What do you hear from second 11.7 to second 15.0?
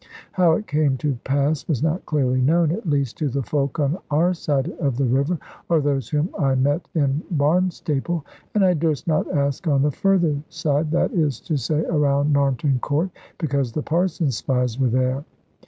around Narnton Court, because the Parson's spies were